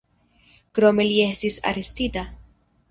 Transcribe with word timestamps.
Krome 0.79 1.07
li 1.11 1.21
estis 1.27 1.61
arestita. 1.73 2.29